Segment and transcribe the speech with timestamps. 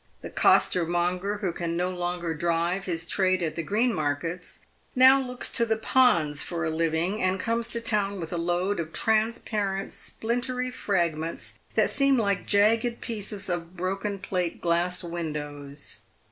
[0.21, 4.61] The costermonger who can no longer drive his trade at the green markets,
[4.95, 8.79] now looks to the ponds for a living, and comes to town with a load
[8.79, 16.01] of transparent splintery fragments, that seem like jagged pieces of broken plate glass windows.